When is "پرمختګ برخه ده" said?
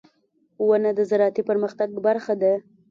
1.49-2.53